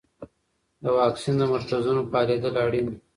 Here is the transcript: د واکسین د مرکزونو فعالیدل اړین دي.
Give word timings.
د 0.83 0.85
واکسین 0.97 1.35
د 1.39 1.43
مرکزونو 1.53 2.01
فعالیدل 2.11 2.53
اړین 2.65 2.85
دي. 2.91 2.97